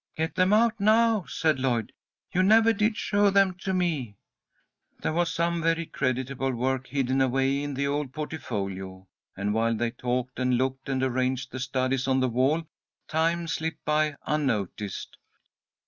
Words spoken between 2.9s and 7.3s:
show them to me." There was some very creditable work hidden